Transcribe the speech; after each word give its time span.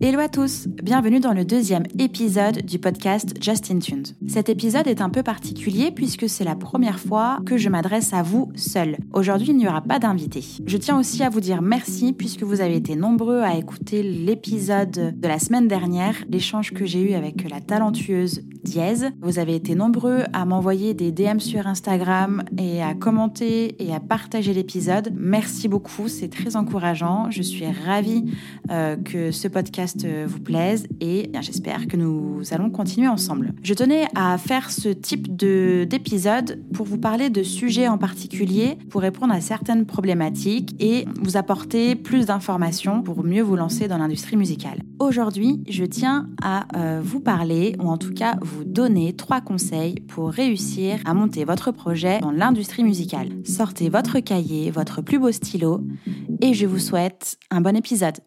Hello 0.00 0.18
à 0.18 0.28
tous, 0.28 0.66
bienvenue 0.82 1.20
dans 1.20 1.32
le 1.32 1.44
deuxième 1.44 1.84
épisode 1.98 2.66
du 2.66 2.78
podcast 2.78 3.34
Justin 3.40 3.78
Tuned. 3.78 4.08
Cet 4.26 4.48
épisode 4.48 4.86
est 4.86 5.00
un 5.00 5.10
peu 5.10 5.22
particulier 5.22 5.90
puisque 5.90 6.28
c'est 6.28 6.44
la 6.44 6.56
première 6.56 6.98
fois 6.98 7.38
que 7.46 7.56
je 7.56 7.68
m'adresse 7.68 8.12
à 8.12 8.22
vous 8.22 8.50
seul. 8.56 8.98
Aujourd'hui, 9.12 9.48
il 9.50 9.56
n'y 9.56 9.68
aura 9.68 9.80
pas 9.80 9.98
d'invité. 9.98 10.44
Je 10.66 10.76
tiens 10.76 10.98
aussi 10.98 11.22
à 11.22 11.30
vous 11.30 11.40
dire 11.40 11.62
merci 11.62 12.12
puisque 12.12 12.42
vous 12.42 12.60
avez 12.60 12.76
été 12.76 12.96
nombreux 12.96 13.40
à 13.40 13.56
écouter 13.56 14.02
l'épisode 14.02 15.14
de 15.18 15.28
la 15.28 15.38
semaine 15.38 15.68
dernière, 15.68 16.16
l'échange 16.28 16.72
que 16.72 16.84
j'ai 16.84 17.00
eu 17.00 17.14
avec 17.14 17.48
la 17.48 17.60
talentueuse 17.60 18.42
Vous 19.20 19.38
avez 19.38 19.56
été 19.56 19.74
nombreux 19.74 20.22
à 20.32 20.44
m'envoyer 20.44 20.94
des 20.94 21.10
DM 21.10 21.38
sur 21.40 21.66
Instagram 21.66 22.44
et 22.58 22.82
à 22.82 22.94
commenter 22.94 23.74
et 23.82 23.92
à 23.92 24.00
partager 24.00 24.54
l'épisode. 24.54 25.12
Merci 25.14 25.68
beaucoup, 25.68 26.08
c'est 26.08 26.28
très 26.28 26.56
encourageant. 26.56 27.30
Je 27.30 27.42
suis 27.42 27.66
ravie 27.66 28.32
euh, 28.70 28.96
que 28.96 29.30
ce 29.30 29.48
podcast 29.48 30.04
euh, 30.04 30.26
vous 30.28 30.38
plaise 30.38 30.86
et 31.00 31.30
j'espère 31.40 31.88
que 31.88 31.96
nous 31.96 32.42
allons 32.52 32.70
continuer 32.70 33.08
ensemble. 33.08 33.52
Je 33.62 33.74
tenais 33.74 34.06
à 34.14 34.38
faire 34.38 34.70
ce 34.70 34.88
type 34.88 35.36
d'épisode 35.36 36.62
pour 36.72 36.86
vous 36.86 36.98
parler 36.98 37.30
de 37.30 37.42
sujets 37.42 37.88
en 37.88 37.98
particulier, 37.98 38.78
pour 38.90 39.00
répondre 39.00 39.34
à 39.34 39.40
certaines 39.40 39.86
problématiques 39.86 40.74
et 40.80 41.04
vous 41.20 41.36
apporter 41.36 41.96
plus 41.96 42.26
d'informations 42.26 43.02
pour 43.02 43.24
mieux 43.24 43.42
vous 43.42 43.56
lancer 43.56 43.88
dans 43.88 43.98
l'industrie 43.98 44.36
musicale. 44.36 44.82
Aujourd'hui, 44.98 45.62
je 45.68 45.84
tiens 45.84 46.28
à 46.40 46.66
euh, 46.76 47.00
vous 47.02 47.20
parler, 47.20 47.74
ou 47.80 47.88
en 47.88 47.98
tout 47.98 48.12
cas 48.12 48.36
vous 48.40 48.51
donner 48.64 49.14
trois 49.14 49.40
conseils 49.40 49.94
pour 49.94 50.30
réussir 50.30 51.00
à 51.04 51.14
monter 51.14 51.44
votre 51.44 51.72
projet 51.72 52.20
dans 52.20 52.30
l'industrie 52.30 52.84
musicale. 52.84 53.30
Sortez 53.44 53.88
votre 53.88 54.20
cahier, 54.20 54.70
votre 54.70 55.02
plus 55.02 55.18
beau 55.18 55.32
stylo 55.32 55.80
et 56.40 56.54
je 56.54 56.66
vous 56.66 56.78
souhaite 56.78 57.38
un 57.50 57.60
bon 57.60 57.76
épisode. 57.76 58.18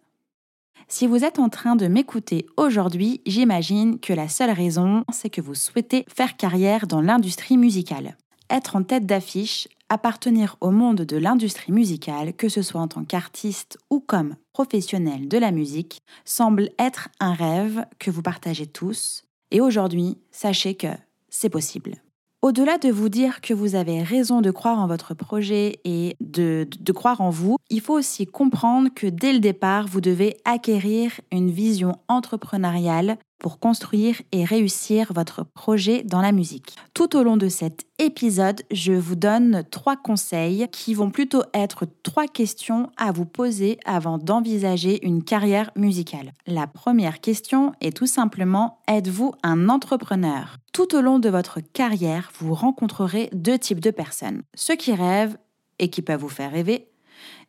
Si 0.88 1.08
vous 1.08 1.24
êtes 1.24 1.40
en 1.40 1.50
train 1.50 1.76
de 1.76 1.88
m'écouter 1.88 2.46
aujourd'hui, 2.58 3.22
j'imagine 3.26 4.00
que 4.00 4.14
la 4.14 4.28
seule 4.28 4.52
raison, 4.52 5.04
c'est 5.12 5.30
que 5.32 5.42
vous 5.42 5.56
souhaitez 5.56 6.06
faire 6.08 6.38
carrière 6.38 6.86
dans 6.86 7.02
l'industrie 7.02 7.58
musicale. 7.58 8.18
Être 8.52 8.76
en 8.76 8.84
tête 8.84 9.08
d'affiche, 9.08 9.68
appartenir 9.90 10.58
au 10.62 10.70
monde 10.70 11.02
de 11.02 11.18
l'industrie 11.18 11.72
musicale, 11.72 12.34
que 12.34 12.50
ce 12.50 12.62
soit 12.62 12.82
en 12.82 12.88
tant 12.88 13.04
qu'artiste 13.04 13.80
ou 13.90 14.00
comme 14.00 14.36
professionnel 14.54 15.28
de 15.28 15.38
la 15.40 15.52
musique, 15.52 16.02
semble 16.24 16.70
être 16.78 17.10
un 17.20 17.34
rêve 17.34 17.86
que 17.98 18.12
vous 18.12 18.22
partagez 18.22 18.68
tous. 18.68 19.24
Et 19.56 19.62
aujourd'hui, 19.62 20.18
sachez 20.32 20.76
que 20.76 20.90
c'est 21.30 21.48
possible. 21.48 21.94
Au-delà 22.42 22.78
de 22.78 22.90
vous 22.90 23.08
dire 23.08 23.40
que 23.40 23.54
vous 23.54 23.76
avez 23.76 24.04
raison 24.04 24.42
de 24.42 24.52
croire 24.52 24.80
en 24.80 24.86
votre 24.86 25.14
projet 25.14 25.80
et 25.86 26.18
de, 26.20 26.68
croire 26.94 27.22
en 27.22 27.30
vous, 27.30 27.56
il 27.70 27.80
faut 27.80 27.94
aussi 27.94 28.26
comprendre 28.26 28.90
que 28.94 29.08
dès 29.08 29.32
le 29.32 29.40
départ, 29.40 29.88
vous 29.88 30.02
devez 30.02 30.36
acquérir 30.44 31.22
une 31.32 31.52
vision 31.52 31.96
entrepreneuriale 32.10 33.18
pour 33.40 33.60
construire 33.60 34.22
et 34.32 34.44
réussir 34.44 35.12
votre 35.14 35.44
projet 35.44 36.04
dans 36.04 36.22
la 36.22 36.32
musique. 36.32 36.76
Tout 36.94 37.16
au 37.16 37.24
long 37.24 37.38
de 37.38 37.50
cet 37.50 37.86
épisode, 38.00 38.62
je 38.72 38.94
vous 38.94 39.16
donne 39.16 39.64
trois 39.72 39.96
conseils 39.96 40.68
qui 40.72 40.94
vont 40.94 41.12
plutôt 41.12 41.44
être 41.54 41.86
trois 42.04 42.28
questions 42.28 42.90
à 42.98 43.12
vous 43.12 43.26
poser 43.26 43.78
avant 43.86 44.18
d'envisager 44.18 45.06
une 45.06 45.24
carrière 45.24 45.72
musicale. 45.76 46.34
La 46.48 46.68
première 46.68 47.22
question 47.22 47.72
est 47.82 47.96
tout 47.96 48.08
simplement, 48.08 48.80
êtes-vous 48.88 49.34
un 49.44 49.70
entrepreneur? 49.70 50.58
Tout 50.74 50.96
au 50.96 51.02
long 51.02 51.20
de 51.20 51.30
votre 51.30 51.60
carrière, 51.62 52.32
vous 52.40 52.54
rencontrerez 52.54 53.30
deux 53.34 53.58
types 53.58 53.80
de 53.80 53.92
personnes. 53.92 54.42
Ceux 54.56 54.76
qui 54.76 54.94
rêvent 54.94 55.38
et 55.80 55.90
qui 55.90 56.02
peuvent 56.02 56.22
vous 56.22 56.30
faire 56.30 56.52
rêver, 56.52 56.90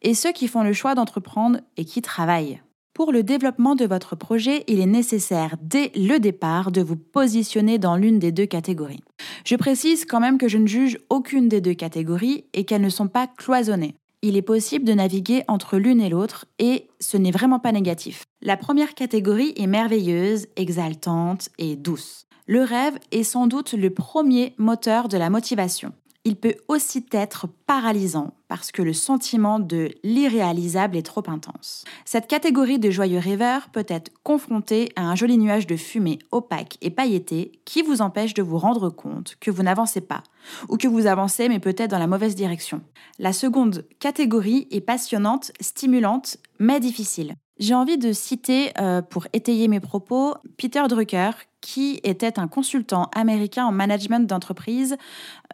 et 0.03 0.15
ceux 0.15 0.33
qui 0.33 0.49
font 0.49 0.63
le 0.63 0.73
choix 0.73 0.95
d'entreprendre 0.95 1.61
et 1.77 1.85
qui 1.85 2.03
travaillent. 2.03 2.61
Pour 2.97 3.13
le 3.13 3.23
développement 3.23 3.75
de 3.75 3.85
votre 3.85 4.17
projet, 4.17 4.65
il 4.69 4.81
est 4.81 4.87
nécessaire 4.87 5.57
dès 5.61 5.93
le 5.95 6.17
départ 6.17 6.73
de 6.73 6.81
vous 6.81 6.97
positionner 6.97 7.77
dans 7.77 7.95
l'une 7.95 8.19
des 8.19 8.33
deux 8.33 8.47
catégories. 8.47 9.03
Je 9.45 9.55
précise 9.55 10.07
quand 10.07 10.19
même 10.19 10.39
que 10.39 10.49
je 10.49 10.57
ne 10.57 10.67
juge 10.67 10.99
aucune 11.11 11.51
des 11.51 11.61
deux 11.61 11.75
catégories 11.75 12.47
et 12.55 12.65
qu'elles 12.65 12.81
ne 12.81 12.89
sont 12.89 13.09
pas 13.09 13.27
cloisonnées. 13.27 13.97
Il 14.23 14.35
est 14.35 14.41
possible 14.41 14.87
de 14.87 14.95
naviguer 14.95 15.43
entre 15.47 15.77
l'une 15.77 16.01
et 16.01 16.09
l'autre 16.09 16.47
et 16.59 16.89
ce 16.99 17.19
n'est 17.19 17.33
vraiment 17.33 17.59
pas 17.59 17.71
négatif. 17.71 18.25
La 18.41 18.57
première 18.57 18.95
catégorie 18.95 19.53
est 19.59 19.67
merveilleuse, 19.67 20.47
exaltante 20.57 21.51
et 21.59 21.77
douce. 21.77 22.25
Le 22.47 22.63
rêve 22.63 22.99
est 23.13 23.25
sans 23.25 23.47
doute 23.47 23.75
le 23.75 23.91
premier 23.91 24.55
moteur 24.57 25.09
de 25.09 25.19
la 25.19 25.29
motivation 25.29 25.93
il 26.27 26.35
peut 26.35 26.57
aussi 26.67 27.07
être 27.13 27.47
paralysant 27.69 28.35
parce 28.49 28.73
que 28.73 28.83
le 28.83 28.93
sentiment 28.93 29.61
de 29.61 29.91
l'irréalisable 30.03 30.97
est 30.97 31.07
trop 31.07 31.23
intense. 31.29 31.85
Cette 32.05 32.27
catégorie 32.27 32.81
de 32.81 32.91
joyeux 32.91 33.21
rêveurs 33.21 33.69
peut 33.69 33.87
être 33.87 34.11
confrontée 34.25 34.91
à 34.97 35.03
un 35.03 35.15
joli 35.15 35.39
nuage 35.39 35.69
de 35.69 35.77
fumée 35.77 36.19
opaque 36.33 36.79
et 36.81 36.91
pailleté 36.91 37.53
qui 37.65 37.83
vous 37.83 38.03
empêche 38.03 38.35
de 38.35 38.43
vous 38.43 38.59
rendre 38.59 38.91
compte 38.91 39.37
que 39.41 39.53
vous 39.53 39.63
n'avancez 39.63 40.01
pas 40.01 40.25
ou 40.69 40.77
que 40.77 40.89
vous 40.89 41.07
avancez 41.07 41.49
mais 41.49 41.61
peut-être 41.61 41.93
dans 41.93 42.01
la 42.01 42.09
mauvaise 42.09 42.35
direction. 42.35 42.83
La 43.21 43.33
seconde 43.33 43.87
catégorie 44.01 44.67
est 44.73 44.81
passionnante, 44.81 45.53
stimulante 45.61 46.39
mais 46.59 46.81
difficile. 46.81 47.37
J'ai 47.59 47.75
envie 47.75 47.97
de 47.97 48.13
citer, 48.13 48.73
euh, 48.79 49.01
pour 49.01 49.27
étayer 49.33 49.67
mes 49.67 49.81
propos, 49.81 50.35
Peter 50.59 50.83
Drucker, 50.89 51.31
qui 51.63 52.01
était 52.05 52.39
un 52.39 52.49
consultant 52.49 53.09
américain 53.15 53.65
en 53.65 53.73
management 53.73 54.29
d'entreprise, 54.29 54.97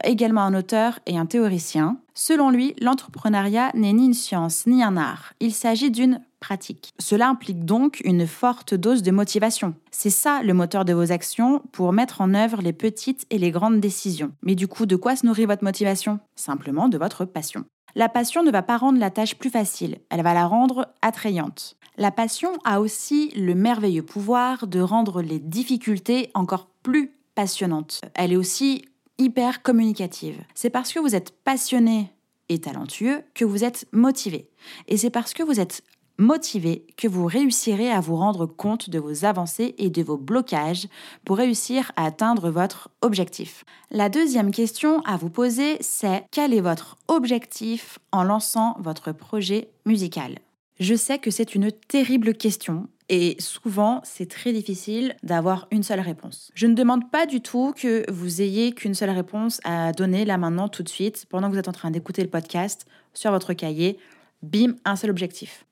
également 0.03 0.43
un 0.43 0.55
auteur 0.55 0.99
et 1.07 1.17
un 1.17 1.27
théoricien. 1.27 1.99
Selon 2.15 2.51
lui, 2.51 2.75
l'entrepreneuriat 2.81 3.71
n'est 3.75 3.93
ni 3.93 4.07
une 4.07 4.15
science 4.15 4.67
ni 4.67 4.83
un 4.83 4.97
art, 4.97 5.33
il 5.39 5.55
s'agit 5.55 5.93
d'une 5.93 6.21
pratique. 6.41 6.93
Cela 6.99 7.29
implique 7.29 7.65
donc 7.65 8.03
une 8.05 8.27
forte 8.27 8.75
dose 8.75 9.03
de 9.03 9.13
motivation. 9.13 9.75
C'est 9.93 10.11
ça 10.11 10.43
le 10.43 10.55
moteur 10.55 10.85
de 10.85 10.93
vos 10.93 11.13
actions 11.13 11.63
pour 11.71 11.93
mettre 11.93 12.21
en 12.21 12.35
œuvre 12.35 12.61
les 12.63 12.73
petites 12.73 13.27
et 13.31 13.39
les 13.39 13.53
grandes 13.53 13.79
décisions. 13.79 14.33
Mais 14.43 14.57
du 14.57 14.67
coup, 14.67 14.87
de 14.87 14.97
quoi 14.97 15.15
se 15.15 15.25
nourrit 15.25 15.47
votre 15.47 15.63
motivation? 15.63 16.19
Simplement 16.35 16.89
de 16.89 16.99
votre 16.99 17.25
passion. 17.25 17.65
La 17.95 18.09
passion 18.09 18.43
ne 18.43 18.51
va 18.51 18.63
pas 18.63 18.79
rendre 18.79 18.99
la 18.99 19.11
tâche 19.11 19.35
plus 19.35 19.51
facile, 19.51 19.99
elle 20.11 20.23
va 20.23 20.35
la 20.35 20.47
rendre 20.47 20.89
attrayante. 21.03 21.77
La 21.99 22.11
passion 22.11 22.53
a 22.65 22.81
aussi 22.81 23.31
le 23.37 23.55
merveilleux 23.55 24.03
pouvoir 24.03 24.67
de 24.67 24.81
rendre 24.81 25.21
les 25.21 25.39
difficultés 25.39 26.31
encore 26.35 26.69
plus 26.83 27.13
passionnantes. 27.35 28.01
Elle 28.15 28.33
est 28.33 28.37
aussi 28.37 28.87
hyper 29.19 29.63
communicative. 29.63 30.43
C'est 30.55 30.71
parce 30.71 30.93
que 30.93 31.01
vous 31.01 31.15
êtes 31.15 31.33
passionné 31.45 32.11
et 32.49 32.61
talentueux 32.61 33.23
que 33.35 33.45
vous 33.45 33.63
êtes 33.63 33.87
motivé. 33.93 34.49
Et 34.89 34.97
c'est 34.97 35.11
parce 35.11 35.35
que 35.35 35.43
vous 35.43 35.61
êtes 35.61 35.83
motivé 36.23 36.87
que 36.97 37.09
vous 37.09 37.27
réussirez 37.27 37.91
à 37.91 38.01
vous 38.01 38.17
rendre 38.17 38.47
compte 38.47 38.89
de 38.89 38.99
vos 38.99 39.25
avancées 39.25 39.75
et 39.77 39.91
de 39.91 40.03
vos 40.03 40.17
blocages 40.17 40.87
pour 41.25 41.37
réussir 41.37 41.93
à 41.97 42.07
atteindre 42.07 42.51
votre 42.51 42.89
objectif. 43.03 43.65
La 43.91 44.09
deuxième 44.09 44.53
question 44.53 45.01
à 45.01 45.17
vous 45.17 45.29
poser, 45.29 45.77
c'est 45.81 46.25
quel 46.31 46.55
est 46.55 46.61
votre 46.61 46.97
objectif 47.09 47.99
en 48.13 48.23
lançant 48.23 48.77
votre 48.79 49.13
projet 49.13 49.69
musical? 49.85 50.39
Je 50.81 50.95
sais 50.95 51.19
que 51.19 51.31
c'est 51.31 51.55
une 51.55 51.71
terrible 51.71 52.35
question 52.35 52.89
et 53.09 53.37
souvent 53.39 54.01
c'est 54.05 54.31
très 54.31 54.53
difficile 54.53 55.15
d'avoir 55.23 55.69
une 55.71 55.83
seule 55.83 56.01
réponse. 56.01 56.51
Je 56.55 56.67
ne 56.67 56.75
demande 56.75 57.11
pas 57.11 57.27
du 57.27 57.41
tout 57.41 57.75
que 57.77 58.11
vous 58.11 58.41
ayez 58.41 58.73
qu'une 58.73 58.95
seule 58.95 59.11
réponse 59.11 59.61
à 59.65 59.93
donner 59.93 60.25
là 60.25 60.39
maintenant 60.39 60.69
tout 60.69 60.83
de 60.83 60.89
suite 60.89 61.27
pendant 61.29 61.49
que 61.49 61.53
vous 61.53 61.59
êtes 61.59 61.69
en 61.69 61.73
train 61.73 61.91
d'écouter 61.91 62.23
le 62.23 62.31
podcast 62.31 62.87
sur 63.13 63.31
votre 63.31 63.53
cahier. 63.53 63.99
Bim, 64.43 64.75
un 64.85 64.97
seul 64.97 65.11
objectif. 65.11 65.67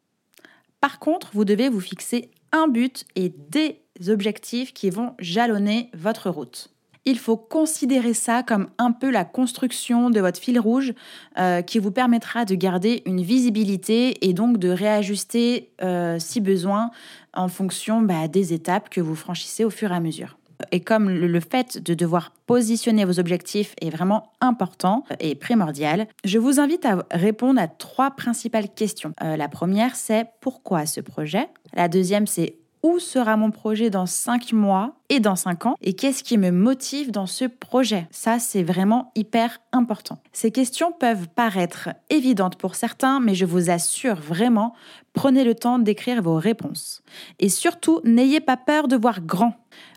Par 0.80 0.98
contre, 0.98 1.30
vous 1.34 1.44
devez 1.44 1.68
vous 1.68 1.80
fixer 1.80 2.30
un 2.52 2.68
but 2.68 3.04
et 3.16 3.32
des 3.50 3.80
objectifs 4.08 4.72
qui 4.72 4.90
vont 4.90 5.14
jalonner 5.18 5.90
votre 5.94 6.30
route 6.30 6.70
il 7.04 7.18
faut 7.18 7.36
considérer 7.36 8.14
ça 8.14 8.42
comme 8.42 8.68
un 8.78 8.92
peu 8.92 9.10
la 9.10 9.24
construction 9.24 10.10
de 10.10 10.20
votre 10.20 10.38
fil 10.38 10.58
rouge 10.60 10.92
euh, 11.38 11.62
qui 11.62 11.78
vous 11.78 11.90
permettra 11.90 12.44
de 12.44 12.54
garder 12.54 13.02
une 13.06 13.22
visibilité 13.22 14.28
et 14.28 14.32
donc 14.32 14.58
de 14.58 14.68
réajuster 14.68 15.70
euh, 15.82 16.18
si 16.18 16.40
besoin 16.40 16.90
en 17.32 17.48
fonction 17.48 18.02
bah, 18.02 18.28
des 18.28 18.52
étapes 18.52 18.90
que 18.90 19.00
vous 19.00 19.16
franchissez 19.16 19.64
au 19.64 19.70
fur 19.70 19.92
et 19.92 19.94
à 19.94 20.00
mesure. 20.00 20.36
Et 20.72 20.80
comme 20.80 21.10
le 21.10 21.40
fait 21.40 21.82
de 21.82 21.94
devoir 21.94 22.32
positionner 22.46 23.04
vos 23.04 23.18
objectifs 23.18 23.74
est 23.80 23.90
vraiment 23.90 24.32
important 24.40 25.04
et 25.20 25.34
primordial, 25.34 26.06
je 26.24 26.38
vous 26.38 26.60
invite 26.60 26.84
à 26.84 27.04
répondre 27.10 27.60
à 27.60 27.68
trois 27.68 28.10
principales 28.12 28.68
questions. 28.68 29.12
Euh, 29.22 29.36
la 29.36 29.48
première, 29.48 29.96
c'est 29.96 30.26
pourquoi 30.40 30.86
ce 30.86 31.00
projet? 31.00 31.48
La 31.74 31.88
deuxième, 31.88 32.26
c'est 32.26 32.56
où 32.82 32.98
sera 32.98 33.36
mon 33.36 33.50
projet 33.50 33.90
dans 33.90 34.06
5 34.06 34.52
mois 34.52 34.96
et 35.08 35.20
dans 35.20 35.36
5 35.36 35.66
ans 35.66 35.74
et 35.80 35.94
qu'est-ce 35.94 36.24
qui 36.24 36.38
me 36.38 36.50
motive 36.50 37.10
dans 37.10 37.26
ce 37.26 37.44
projet? 37.44 38.08
Ça, 38.10 38.38
c'est 38.38 38.62
vraiment 38.62 39.12
hyper 39.14 39.58
important. 39.72 40.18
Ces 40.32 40.50
questions 40.50 40.92
peuvent 40.92 41.28
paraître 41.28 41.90
évidentes 42.08 42.56
pour 42.56 42.74
certains, 42.74 43.20
mais 43.20 43.34
je 43.34 43.44
vous 43.44 43.70
assure 43.70 44.16
vraiment, 44.16 44.74
prenez 45.12 45.44
le 45.44 45.54
temps 45.54 45.78
d'écrire 45.78 46.22
vos 46.22 46.36
réponses. 46.36 47.02
Et 47.38 47.48
surtout, 47.48 48.00
n'ayez 48.04 48.40
pas 48.40 48.56
peur 48.56 48.88
de 48.88 48.96
voir 48.96 49.20
grand. 49.20 49.54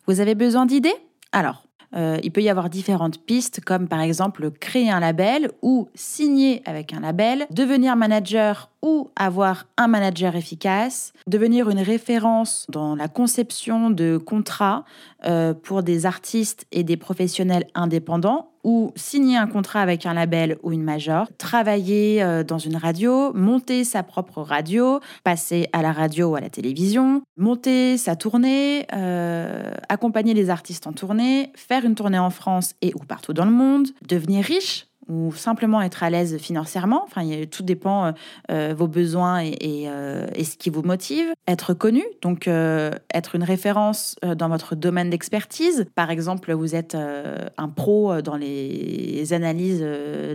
Vous 0.07 0.19
avez 0.19 0.35
besoin 0.35 0.65
d'idées? 0.65 0.95
Alors, 1.31 1.65
euh, 1.95 2.17
il 2.23 2.31
peut 2.31 2.41
y 2.41 2.49
avoir 2.49 2.69
différentes 2.69 3.19
pistes, 3.19 3.61
comme 3.61 3.87
par 3.87 4.01
exemple 4.01 4.51
créer 4.51 4.89
un 4.89 4.99
label 4.99 5.51
ou 5.61 5.89
signer 5.93 6.61
avec 6.65 6.93
un 6.93 7.01
label, 7.01 7.45
devenir 7.51 7.95
manager 7.95 8.69
ou 8.81 9.09
avoir 9.15 9.65
un 9.77 9.87
manager 9.87 10.35
efficace, 10.35 11.13
devenir 11.27 11.69
une 11.69 11.79
référence 11.79 12.65
dans 12.69 12.95
la 12.95 13.07
conception 13.07 13.89
de 13.89 14.17
contrats 14.17 14.85
euh, 15.25 15.53
pour 15.53 15.83
des 15.83 16.05
artistes 16.05 16.65
et 16.71 16.83
des 16.83 16.97
professionnels 16.97 17.67
indépendants 17.75 18.52
ou 18.63 18.91
signer 18.95 19.37
un 19.37 19.47
contrat 19.47 19.81
avec 19.81 20.05
un 20.05 20.13
label 20.13 20.57
ou 20.63 20.71
une 20.71 20.83
major, 20.83 21.27
travailler 21.37 22.23
euh, 22.23 22.43
dans 22.43 22.57
une 22.57 22.77
radio, 22.77 23.33
monter 23.33 23.83
sa 23.83 24.03
propre 24.03 24.41
radio, 24.41 24.99
passer 25.23 25.67
à 25.73 25.81
la 25.81 25.91
radio 25.91 26.29
ou 26.29 26.35
à 26.35 26.41
la 26.41 26.49
télévision, 26.49 27.21
monter 27.37 27.97
sa 27.97 28.15
tournée, 28.15 28.85
euh, 28.93 29.73
accompagner 29.89 30.33
les 30.33 30.49
artistes 30.49 30.87
en 30.87 30.93
tournée, 30.93 31.51
faire 31.55 31.85
une 31.85 31.95
tournée 31.95 32.19
en 32.19 32.29
France 32.29 32.75
et 32.81 32.93
ou 32.95 32.99
partout 32.99 33.33
dans 33.33 33.45
le 33.45 33.51
monde, 33.51 33.89
devenir 34.07 34.43
riche 34.43 34.87
ou 35.07 35.33
simplement 35.33 35.81
être 35.81 36.03
à 36.03 36.09
l'aise 36.09 36.37
financièrement. 36.37 37.03
Enfin, 37.05 37.23
tout 37.51 37.63
dépend 37.63 38.05
euh, 38.05 38.11
euh, 38.51 38.73
vos 38.77 38.87
besoins 38.87 39.39
et, 39.39 39.85
euh, 39.87 40.27
et, 40.35 40.43
ce 40.43 40.57
qui 40.57 40.69
vous 40.69 40.81
motive. 40.81 41.33
Être 41.47 41.73
connu, 41.73 42.03
donc 42.21 42.47
être 42.47 43.35
une 43.35 43.43
référence 43.43 44.15
dans 44.23 44.49
votre 44.49 44.75
domaine 44.75 45.09
d'expertise. 45.09 45.85
Par 45.95 46.09
exemple, 46.09 46.53
vous 46.53 46.75
êtes 46.75 46.95
un 46.95 47.69
pro 47.69 48.21
dans 48.21 48.35
les 48.35 49.33
analyses 49.33 49.81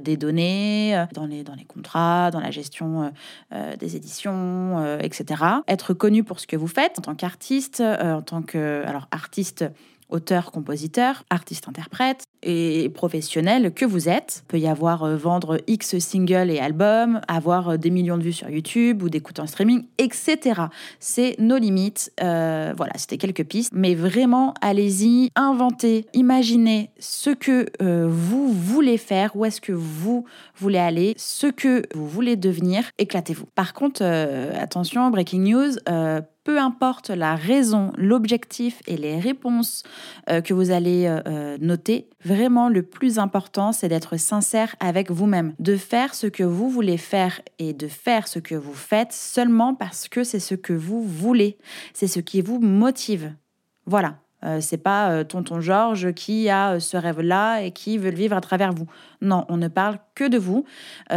des 0.02 0.16
données, 0.16 1.04
dans 1.12 1.26
les, 1.26 1.44
dans 1.44 1.54
les 1.54 1.64
contrats, 1.64 2.30
dans 2.30 2.40
la 2.40 2.50
gestion 2.50 3.12
des 3.78 3.96
éditions, 3.96 4.98
etc. 4.98 5.44
Être 5.66 5.94
connu 5.94 6.24
pour 6.24 6.40
ce 6.40 6.46
que 6.46 6.56
vous 6.56 6.66
faites 6.66 6.98
en 6.98 7.02
tant 7.02 7.14
qu'artiste, 7.14 7.80
en 7.80 8.22
tant 8.22 8.42
que 8.42 8.82
alors 8.86 9.08
artiste 9.10 9.64
auteur, 10.08 10.50
compositeur, 10.52 11.24
artiste, 11.30 11.68
interprète 11.68 12.24
et 12.42 12.88
professionnel 12.94 13.72
que 13.72 13.84
vous 13.84 14.08
êtes. 14.08 14.42
Il 14.44 14.48
peut 14.48 14.58
y 14.58 14.68
avoir 14.68 15.02
euh, 15.02 15.16
vendre 15.16 15.58
X 15.66 15.98
singles 15.98 16.50
et 16.50 16.60
albums, 16.60 17.20
avoir 17.28 17.70
euh, 17.70 17.76
des 17.76 17.90
millions 17.90 18.16
de 18.16 18.22
vues 18.22 18.32
sur 18.32 18.48
YouTube 18.48 19.02
ou 19.02 19.10
d'écoutes 19.10 19.40
en 19.40 19.46
streaming, 19.46 19.86
etc. 19.98 20.62
C'est 21.00 21.36
nos 21.38 21.58
limites. 21.58 22.12
Euh, 22.22 22.72
voilà, 22.76 22.92
c'était 22.96 23.18
quelques 23.18 23.44
pistes. 23.44 23.72
Mais 23.74 23.94
vraiment, 23.94 24.54
allez-y, 24.60 25.30
inventez, 25.34 26.06
imaginez 26.14 26.90
ce 26.98 27.30
que 27.30 27.66
vous 27.80 28.52
voulez 28.52 28.98
faire, 28.98 29.34
où 29.34 29.44
est-ce 29.44 29.60
que 29.60 29.72
vous 29.72 30.24
voulez 30.56 30.78
aller, 30.78 31.14
ce 31.16 31.46
que 31.46 31.82
vous 31.94 32.08
voulez 32.08 32.36
devenir, 32.36 32.84
éclatez-vous. 32.98 33.46
Par 33.54 33.74
contre, 33.74 34.02
attention, 34.02 35.10
breaking 35.10 35.42
news, 35.42 35.76
peu 36.48 36.58
importe 36.58 37.10
la 37.10 37.34
raison, 37.34 37.92
l'objectif 37.98 38.80
et 38.86 38.96
les 38.96 39.20
réponses 39.20 39.82
euh, 40.30 40.40
que 40.40 40.54
vous 40.54 40.70
allez 40.70 41.04
euh, 41.04 41.20
euh, 41.26 41.58
noter, 41.60 42.08
vraiment 42.24 42.70
le 42.70 42.82
plus 42.82 43.18
important, 43.18 43.72
c'est 43.72 43.90
d'être 43.90 44.16
sincère 44.16 44.74
avec 44.80 45.10
vous-même, 45.10 45.52
de 45.58 45.76
faire 45.76 46.14
ce 46.14 46.26
que 46.26 46.44
vous 46.44 46.70
voulez 46.70 46.96
faire 46.96 47.42
et 47.58 47.74
de 47.74 47.86
faire 47.86 48.28
ce 48.28 48.38
que 48.38 48.54
vous 48.54 48.72
faites 48.72 49.12
seulement 49.12 49.74
parce 49.74 50.08
que 50.08 50.24
c'est 50.24 50.40
ce 50.40 50.54
que 50.54 50.72
vous 50.72 51.02
voulez, 51.02 51.58
c'est 51.92 52.06
ce 52.06 52.18
qui 52.18 52.40
vous 52.40 52.60
motive. 52.60 53.34
Voilà, 53.84 54.14
c'est 54.60 54.82
pas 54.82 55.24
tonton 55.24 55.60
Georges 55.60 56.12
qui 56.12 56.48
a 56.48 56.78
ce 56.78 56.96
rêve-là 56.96 57.62
et 57.62 57.72
qui 57.72 57.98
veut 57.98 58.10
le 58.10 58.16
vivre 58.16 58.36
à 58.36 58.40
travers 58.40 58.72
vous. 58.72 58.86
Non, 59.20 59.44
on 59.48 59.56
ne 59.56 59.68
parle 59.68 59.98
que 60.14 60.28
de 60.28 60.36
vous. 60.36 60.64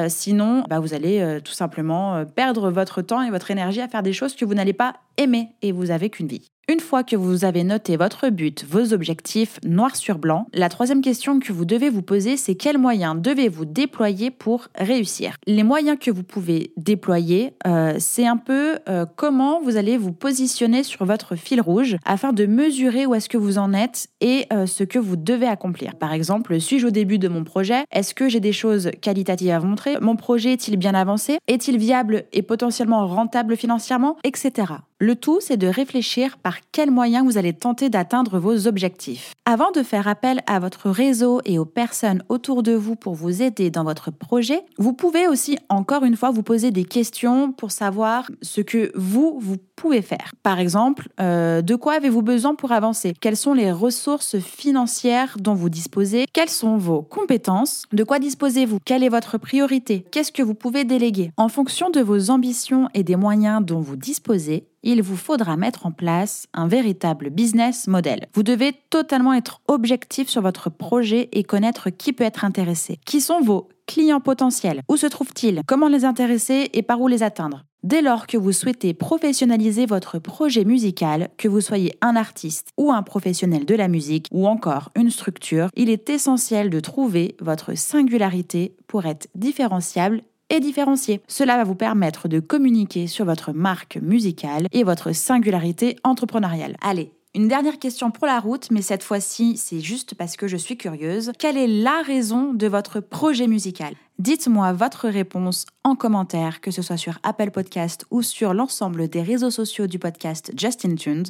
sinon, 0.08 0.64
bah, 0.70 0.80
vous 0.80 0.94
allez 0.94 1.40
tout 1.44 1.52
simplement 1.52 2.26
perdre 2.26 2.72
votre 2.72 3.02
temps 3.02 3.22
et 3.22 3.30
votre 3.30 3.52
énergie 3.52 3.82
à 3.82 3.90
faire 3.90 4.04
des 4.04 4.14
choses 4.14 4.36
que 4.36 4.46
vous 4.46 4.54
n'allez 4.54 4.74
pas 4.74 4.94
aimer 5.18 5.50
et 5.62 5.72
vous 5.72 5.92
avez 5.92 6.10
qu'une 6.10 6.28
vie. 6.28 6.52
Une 6.72 6.80
fois 6.80 7.04
que 7.04 7.18
vous 7.18 7.44
avez 7.44 7.66
noté 7.66 7.98
votre 7.98 8.30
but, 8.30 8.64
vos 8.64 8.94
objectifs 8.94 9.60
noir 9.66 9.96
sur 9.98 10.20
blanc, 10.20 10.48
la 10.54 10.70
troisième 10.70 11.02
question 11.02 11.40
que 11.40 11.52
vous 11.52 11.66
devez 11.66 11.90
vous 11.90 12.02
poser, 12.02 12.38
c'est 12.38 12.56
quels 12.56 12.78
moyens 12.78 13.16
devez-vous 13.20 13.66
déployer 13.66 14.32
pour 14.32 14.70
réussir? 14.76 15.36
Les 15.48 15.64
moyens 15.64 15.98
que 16.00 16.12
vous 16.12 16.24
pouvez 16.24 16.72
déployer, 16.78 17.56
euh, 17.68 17.96
c'est 18.00 18.26
un 18.26 18.38
peu 18.38 18.78
euh, 18.88 19.06
comment 19.18 19.60
vous 19.62 19.76
allez 19.76 19.98
vous 19.98 20.14
positionner 20.14 20.84
sur 20.84 21.04
votre 21.04 21.36
fil 21.36 21.60
rouge 21.60 21.98
afin 22.06 22.32
de 22.32 22.46
mesurer 22.46 23.06
où 23.06 23.16
est-ce 23.16 23.28
que 23.28 23.38
vous 23.38 23.58
en 23.58 23.74
êtes 23.74 24.08
et 24.22 24.46
euh, 24.54 24.66
ce 24.66 24.86
que 24.86 25.00
vous 25.00 25.18
devez 25.18 25.48
accomplir. 25.48 25.96
Par 25.96 26.14
exemple, 26.14 26.58
suis-je 26.62 26.88
au 26.88 26.92
début 26.92 27.20
de 27.20 27.28
mon 27.28 27.44
projet? 27.44 27.84
Est-ce 27.92 28.14
que 28.14 28.30
j'ai 28.30 28.40
des 28.40 28.54
choses 28.54 28.92
qualitatives 29.02 29.52
à 29.52 29.60
vous 29.60 29.68
montrer? 29.68 29.98
Mon 30.00 30.16
projet 30.16 30.54
est-il 30.54 30.78
bien 30.78 30.94
avancé? 30.94 31.38
Est-il 31.48 31.78
viable 31.78 32.24
et 32.32 32.44
potentiellement 32.44 33.06
rentable 33.08 33.58
financièrement? 33.58 34.16
Etc. 34.24 34.72
Le 35.04 35.16
tout, 35.16 35.40
c'est 35.42 35.58
de 35.58 35.66
réfléchir 35.66 36.38
par 36.38 36.58
quels 36.72 36.92
moyens 36.92 37.26
vous 37.26 37.40
allez 37.40 37.54
tenter 37.54 37.90
d'atteindre 37.90 38.38
vos 38.38 38.68
objectifs. 38.68 39.34
Avant 39.46 39.72
de 39.72 39.82
faire 39.82 40.08
appel 40.08 40.42
à 40.46 40.60
votre 40.60 40.92
réseau 40.92 41.42
et 41.44 41.58
aux 41.58 41.66
personnes 41.66 42.22
autour 42.30 42.62
de 42.62 42.74
vous 42.74 42.96
pour 42.96 43.16
vous 43.16 43.42
aider 43.42 43.72
dans 43.72 43.84
votre 43.84 44.12
projet, 44.12 44.62
vous 44.78 44.94
pouvez 44.94 45.28
aussi 45.28 45.58
encore 45.70 46.04
une 46.04 46.16
fois 46.16 46.30
vous 46.30 46.44
poser 46.44 46.70
des 46.70 46.86
questions 46.86 47.52
pour 47.52 47.72
savoir 47.72 48.30
ce 48.44 48.62
que 48.62 48.92
vous, 48.94 49.40
vous 49.42 49.58
pouvez 49.76 50.04
faire. 50.04 50.36
Par 50.44 50.60
exemple, 50.60 51.10
euh, 51.20 51.64
de 51.64 51.74
quoi 51.74 51.94
avez-vous 51.94 52.22
besoin 52.22 52.54
pour 52.54 52.72
avancer? 52.72 53.16
Quelles 53.20 53.38
sont 53.38 53.56
les 53.56 53.72
ressources 53.72 54.38
financières 54.38 55.36
dont 55.40 55.56
vous 55.56 55.70
disposez? 55.70 56.28
Quelles 56.32 56.48
sont 56.48 56.78
vos 56.78 57.02
compétences? 57.02 57.86
De 57.92 58.04
quoi 58.04 58.20
disposez-vous? 58.20 58.78
Quelle 58.86 59.04
est 59.04 59.10
votre 59.10 59.40
priorité? 59.40 60.06
Qu'est-ce 60.12 60.32
que 60.32 60.44
vous 60.44 60.54
pouvez 60.54 60.84
déléguer? 60.84 61.32
En 61.38 61.50
fonction 61.50 61.90
de 61.90 62.02
vos 62.02 62.30
ambitions 62.30 62.88
et 62.94 63.02
des 63.02 63.16
moyens 63.16 63.66
dont 63.66 63.80
vous 63.80 63.96
disposez, 63.96 64.68
il 64.84 65.02
vous 65.02 65.16
faudra 65.16 65.58
mettre 65.58 65.86
en 65.86 65.92
place 65.92 66.48
un 66.54 66.68
véritable 66.68 67.30
business 67.30 67.88
model. 67.88 68.28
Vous 68.34 68.44
devez 68.44 68.74
totalement 68.90 69.34
être 69.34 69.62
objectif 69.68 70.30
sur 70.30 70.42
votre 70.42 70.70
projet 70.70 71.30
et 71.32 71.44
connaître 71.44 71.90
qui 71.90 72.14
peut 72.14 72.24
être 72.24 72.46
intéressé. 72.46 73.00
Qui 73.06 73.22
sont 73.22 73.42
vos 73.42 73.70
clients 73.88 74.22
potentiels? 74.22 74.82
Où 74.88 74.98
se 74.98 75.08
trouvent-ils? 75.08 75.62
Comment 75.68 75.88
les 75.88 76.06
intéresser 76.06 76.70
et 76.74 76.82
par 76.82 77.02
où 77.02 77.08
les 77.08 77.24
atteindre? 77.24 77.66
Dès 77.84 78.04
lors 78.04 78.28
que 78.28 78.38
vous 78.38 78.52
souhaitez 78.52 78.94
professionnaliser 78.94 79.88
votre 79.88 80.20
projet 80.20 80.66
musical, 80.66 81.30
que 81.38 81.48
vous 81.48 81.62
soyez 81.62 81.98
un 82.02 82.16
artiste 82.16 82.70
ou 82.78 82.92
un 82.92 83.02
professionnel 83.02 83.66
de 83.66 83.74
la 83.74 83.88
musique 83.88 84.28
ou 84.32 84.48
encore 84.48 84.92
une 84.96 85.10
structure, 85.10 85.70
il 85.76 85.90
est 85.90 86.08
essentiel 86.12 86.70
de 86.70 86.80
trouver 86.80 87.36
votre 87.42 87.76
singularité 87.76 88.76
pour 88.86 89.08
être 89.08 89.28
différenciable 89.34 90.22
et. 90.52 91.22
Cela 91.28 91.58
va 91.58 91.64
vous 91.64 91.76
permettre 91.76 92.28
de 92.28 92.40
communiquer 92.40 93.08
sur 93.08 93.26
votre 93.26 93.54
marque 93.54 93.98
musicale 94.02 94.68
et 94.72 94.84
votre 94.84 95.14
singularité 95.14 95.96
entrepreneuriale. 96.04 96.76
Allez, 96.82 97.14
une 97.34 97.48
dernière 97.48 97.80
question 97.80 98.12
pour 98.12 98.28
la 98.28 98.42
route, 98.42 98.70
mais 98.72 98.82
cette 98.82 99.04
fois-ci, 99.04 99.56
c'est 99.56 99.80
juste 99.80 100.16
parce 100.16 100.36
que 100.36 100.50
je 100.50 100.58
suis 100.58 100.76
curieuse. 100.76 101.32
Quelle 101.40 101.56
est 101.56 101.68
la 101.68 102.02
raison 102.06 102.54
de 102.54 102.68
votre 102.68 103.00
projet 103.00 103.48
musical? 103.48 103.94
Dites-moi 104.20 104.74
votre 104.74 105.08
réponse 105.08 105.66
en 105.86 105.96
commentaire, 105.96 106.60
que 106.60 106.72
ce 106.72 106.82
soit 106.82 106.98
sur 106.98 107.20
Apple 107.24 107.52
Podcast 107.52 108.06
ou 108.12 108.22
sur 108.22 108.54
l'ensemble 108.54 109.08
des 109.08 109.22
réseaux 109.22 109.50
sociaux 109.50 109.88
du 109.88 109.98
podcast 109.98 110.52
Justin 110.58 110.96
Tunes. 110.96 111.28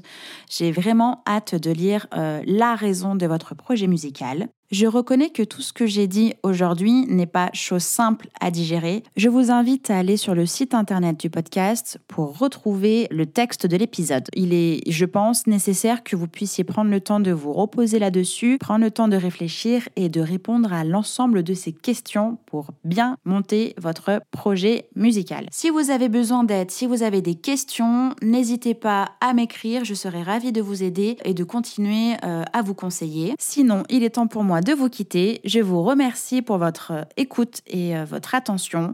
J'ai 0.50 0.72
vraiment 0.72 1.22
hâte 1.28 1.54
de 1.54 1.70
lire 1.70 2.08
euh, 2.16 2.42
la 2.48 2.74
raison 2.74 3.16
de 3.16 3.28
votre 3.28 3.54
projet 3.54 3.86
musical. 3.86 4.50
Je 4.72 4.88
reconnais 4.88 5.32
que 5.32 5.44
tout 5.44 5.62
ce 5.62 5.74
que 5.74 5.86
j'ai 5.86 6.08
dit 6.08 6.34
aujourd'hui 6.44 7.06
n'est 7.10 7.26
pas 7.26 7.50
chose 7.52 7.84
simple 7.84 8.30
à 8.40 8.52
digérer. 8.52 9.04
Je 9.18 9.28
vous 9.28 9.52
invite 9.52 9.90
à 9.90 9.98
aller 9.98 10.16
sur 10.16 10.34
le 10.34 10.46
site 10.46 10.74
internet 10.74 11.20
du 11.20 11.30
podcast 11.30 12.00
pour 12.08 12.38
retrouver 12.38 13.10
le 13.12 13.26
texte 13.26 13.68
de 13.68 13.76
l'épisode. 13.76 14.24
Il 14.34 14.54
est, 14.54 14.80
je 14.90 15.04
pense, 15.04 15.46
nécessaire 15.46 16.06
que 16.06 16.16
vous 16.16 16.30
puissiez 16.30 16.64
prendre 16.64 16.90
le 16.90 17.02
temps 17.02 17.20
de 17.20 17.34
vous 17.34 17.52
reposer 17.52 18.00
là-dessus, 18.00 18.60
prendre 18.62 18.86
le 18.86 18.92
temps 18.92 19.10
de 19.10 19.18
réfléchir 19.18 19.90
et 19.98 20.08
de 20.08 20.22
répondre 20.22 20.72
à 20.72 20.86
l'ensemble 20.86 21.44
de 21.44 21.54
ces 21.54 21.74
questions 21.74 22.38
pour 22.46 22.68
bien 22.86 23.18
monter 23.26 23.76
votre 23.78 24.22
projet 24.32 24.88
musical. 24.96 25.48
Si 25.52 25.70
vous 25.70 25.92
avez 25.92 26.08
besoin 26.08 26.46
d'aide, 26.46 26.72
si 26.72 26.88
vous 26.88 27.04
avez 27.04 27.22
des 27.22 27.36
questions, 27.36 28.16
n'hésitez 28.22 28.74
pas 28.74 29.10
à 29.20 29.34
m'écrire, 29.34 29.84
je 29.84 29.96
serai 29.96 30.24
ravie 30.24 30.54
de 30.54 30.62
vous 30.62 30.82
aider 30.82 31.18
et 31.26 31.34
de 31.34 31.44
continuer 31.44 32.14
euh, 32.24 32.44
à 32.54 32.62
vous 32.62 32.74
conseiller. 32.74 33.36
Sinon, 33.38 33.84
il 33.90 34.04
est 34.04 34.12
temps 34.12 34.28
pour 34.28 34.46
moi 34.46 34.61
de 34.64 34.74
vous 34.74 34.90
quitter. 34.90 35.42
Je 35.46 35.60
vous 35.60 35.84
remercie 35.84 36.42
pour 36.42 36.58
votre 36.58 36.92
euh, 36.92 37.04
écoute 37.18 37.62
et 37.68 37.96
euh, 37.96 38.06
votre 38.06 38.36
attention. 38.36 38.94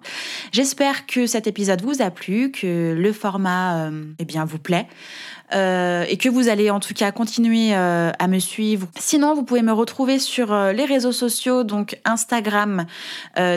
J'espère 0.52 1.06
que 1.06 1.28
cet 1.28 1.48
épisode 1.48 1.82
vous 1.82 2.02
a 2.02 2.10
plu, 2.10 2.52
que 2.52 2.96
le 2.98 3.14
format 3.14 3.90
eh 4.20 4.26
bien, 4.26 4.46
vous 4.46 4.60
plaît. 4.60 4.88
Euh, 5.54 6.06
et 6.10 6.18
que 6.18 6.28
vous 6.28 6.50
allez 6.50 6.70
en 6.70 6.80
tout 6.80 6.94
cas 6.94 7.12
continuer 7.12 7.74
euh, 7.74 8.12
à 8.20 8.28
me 8.28 8.40
suivre. 8.40 8.88
Sinon, 9.00 9.34
vous 9.34 9.44
pouvez 9.44 9.62
me 9.62 9.72
retrouver 9.72 10.20
sur 10.20 10.52
euh, 10.52 10.74
les 10.74 10.84
réseaux 10.84 11.14
sociaux, 11.14 11.64
donc 11.64 12.00
Instagram, 12.06 12.86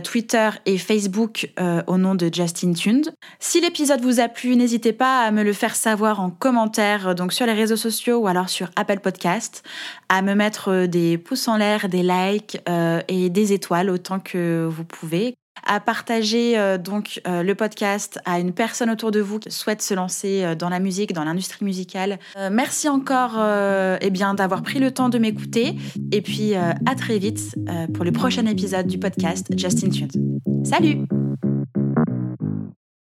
Twitter 0.05 0.51
et 0.67 0.79
Facebook 0.79 1.51
au 1.87 1.97
nom 1.97 2.15
de 2.15 2.31
Justin 2.33 2.73
Tuned. 2.73 3.13
Si 3.39 3.61
l'épisode 3.61 4.01
vous 4.03 4.21
a 4.21 4.29
plu, 4.29 4.57
n'hésitez 4.57 4.93
pas 4.93 5.23
à 5.23 5.31
me 5.31 5.43
le 5.43 5.53
faire 5.53 5.75
savoir 5.75 6.21
en 6.21 6.31
commentaire, 6.31 7.15
donc 7.15 7.33
sur 7.33 7.47
les 7.47 7.53
réseaux 7.53 7.77
sociaux 7.77 8.19
ou 8.19 8.27
alors 8.27 8.49
sur 8.49 8.71
Apple 8.77 9.01
Podcast, 9.01 9.63
à 10.09 10.23
me 10.23 10.35
mettre 10.35 10.87
des 10.87 11.19
pouces 11.19 11.49
en 11.49 11.57
l'air, 11.57 11.89
des 11.89 12.03
likes 12.03 12.59
et 13.09 13.31
des 13.31 13.53
étoiles 13.53 13.91
autant 13.91 14.21
que 14.21 14.69
vous 14.71 14.85
pouvez. 14.85 15.35
À 15.67 15.81
partager 15.81 16.59
euh, 16.59 16.79
donc 16.79 17.21
euh, 17.27 17.43
le 17.43 17.55
podcast 17.55 18.19
à 18.25 18.41
une 18.41 18.53
personne 18.53 18.91
autour 18.91 19.11
de 19.11 19.21
vous 19.21 19.39
qui 19.39 19.51
souhaite 19.51 19.83
se 19.83 19.95
lancer 19.95 20.45
euh, 20.45 20.55
dans 20.55 20.69
la 20.69 20.81
musique, 20.81 21.13
dans 21.13 21.25
l'industrie 21.25 21.65
musicale. 21.65 22.19
merci 22.51 22.89
encore 22.89 23.39
eh 24.01 24.11
bien 24.11 24.35
d'avoir 24.35 24.63
pris 24.63 24.79
le 24.79 24.91
temps 24.91 25.09
de 25.09 25.19
m'écouter 25.19 25.77
et 26.13 26.23
puis 26.23 26.55
à 26.55 26.95
très 26.97 27.19
vite 27.19 27.55
pour 27.95 28.05
le 28.05 28.13
prochain 28.13 28.47
épisode 28.47 28.87
du 28.87 28.99
podcast 28.99 29.47
Justin 29.57 29.91
Tunes. 29.91 30.11
Salut 30.65 31.20